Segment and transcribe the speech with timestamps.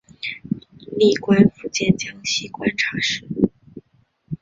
[0.97, 3.23] 历官福建江西观察使。